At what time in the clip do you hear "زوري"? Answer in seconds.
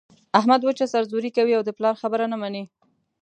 1.11-1.31